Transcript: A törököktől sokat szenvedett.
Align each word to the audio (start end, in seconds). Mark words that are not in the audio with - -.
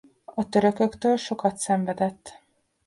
A 0.25 0.49
törököktől 0.49 1.17
sokat 1.17 1.57
szenvedett. 1.57 2.41